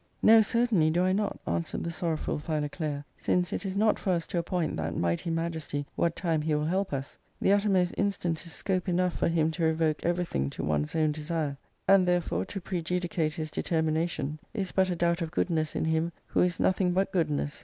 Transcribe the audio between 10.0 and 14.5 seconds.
everything to one's own desire. And therefore to prejudicate his determination